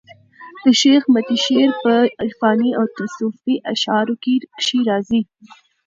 د 0.63 0.65
شېخ 0.79 1.03
متي 1.13 1.37
شعر 1.45 1.69
په 1.83 1.93
عرفاني 2.23 2.71
او 2.79 2.85
تصوفي 2.97 3.55
اشعارو 3.73 4.13
کښي 4.23 4.79
راځي. 4.89 5.21